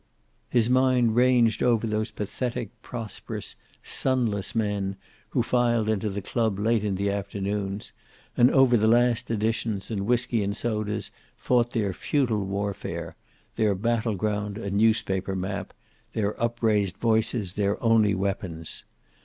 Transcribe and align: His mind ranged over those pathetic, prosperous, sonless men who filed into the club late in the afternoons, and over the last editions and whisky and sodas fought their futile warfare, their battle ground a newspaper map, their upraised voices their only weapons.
His 0.49 0.67
mind 0.67 1.15
ranged 1.15 1.61
over 1.61 1.85
those 1.85 2.09
pathetic, 2.09 2.71
prosperous, 2.81 3.55
sonless 3.83 4.55
men 4.55 4.95
who 5.29 5.43
filed 5.43 5.89
into 5.89 6.09
the 6.09 6.23
club 6.23 6.57
late 6.57 6.83
in 6.83 6.95
the 6.95 7.11
afternoons, 7.11 7.93
and 8.35 8.49
over 8.49 8.77
the 8.77 8.87
last 8.87 9.29
editions 9.29 9.91
and 9.91 10.07
whisky 10.07 10.43
and 10.43 10.57
sodas 10.57 11.11
fought 11.37 11.69
their 11.73 11.93
futile 11.93 12.45
warfare, 12.47 13.15
their 13.57 13.75
battle 13.75 14.15
ground 14.15 14.57
a 14.57 14.71
newspaper 14.71 15.35
map, 15.35 15.71
their 16.13 16.33
upraised 16.41 16.97
voices 16.97 17.53
their 17.53 17.79
only 17.83 18.15
weapons. 18.15 18.85